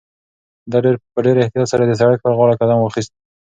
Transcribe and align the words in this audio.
ده 0.71 0.77
په 1.13 1.19
ډېر 1.25 1.35
احتیاط 1.39 1.67
سره 1.73 1.83
د 1.85 1.93
سړک 1.99 2.19
پر 2.23 2.31
غاړه 2.37 2.59
قدم 2.61 2.77
واخیست. 2.81 3.11